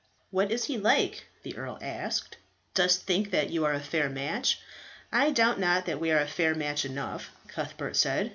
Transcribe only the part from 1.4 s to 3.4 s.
the earl asked. "Dost think